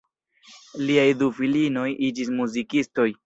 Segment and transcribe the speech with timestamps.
[0.85, 3.09] Liaj du filinoj iĝis muzikistoj.